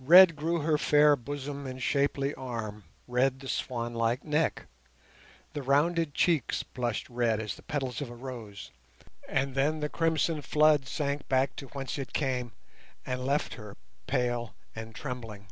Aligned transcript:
Red 0.00 0.34
grew 0.34 0.62
her 0.62 0.76
fair 0.76 1.14
bosom 1.14 1.64
and 1.64 1.80
shapely 1.80 2.34
arm, 2.34 2.82
red 3.06 3.38
the 3.38 3.46
swanlike 3.46 4.24
neck; 4.24 4.66
the 5.52 5.62
rounded 5.62 6.12
cheeks 6.12 6.64
blushed 6.64 7.08
red 7.08 7.38
as 7.38 7.54
the 7.54 7.62
petals 7.62 8.00
of 8.00 8.10
a 8.10 8.16
rose, 8.16 8.72
and 9.28 9.54
then 9.54 9.78
the 9.78 9.88
crimson 9.88 10.42
flood 10.42 10.88
sank 10.88 11.28
back 11.28 11.54
to 11.54 11.68
whence 11.68 11.98
it 11.98 12.12
came 12.12 12.50
and 13.06 13.24
left 13.24 13.54
her 13.54 13.76
pale 14.08 14.56
and 14.74 14.92
trembling. 14.96 15.46